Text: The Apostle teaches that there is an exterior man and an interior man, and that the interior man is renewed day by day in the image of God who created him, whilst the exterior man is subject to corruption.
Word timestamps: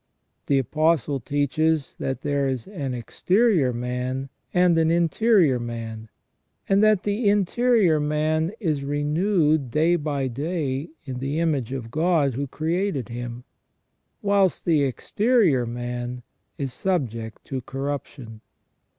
The 0.47 0.57
Apostle 0.57 1.19
teaches 1.19 1.95
that 1.99 2.23
there 2.23 2.47
is 2.47 2.65
an 2.65 2.95
exterior 2.95 3.71
man 3.71 4.29
and 4.51 4.75
an 4.75 4.89
interior 4.89 5.59
man, 5.59 6.09
and 6.67 6.81
that 6.83 7.03
the 7.03 7.29
interior 7.29 7.99
man 7.99 8.51
is 8.59 8.83
renewed 8.83 9.69
day 9.69 9.97
by 9.97 10.27
day 10.27 10.89
in 11.05 11.19
the 11.19 11.39
image 11.39 11.71
of 11.71 11.91
God 11.91 12.33
who 12.33 12.47
created 12.47 13.09
him, 13.09 13.43
whilst 14.23 14.65
the 14.65 14.81
exterior 14.81 15.67
man 15.67 16.23
is 16.57 16.73
subject 16.73 17.45
to 17.45 17.61
corruption. 17.61 18.41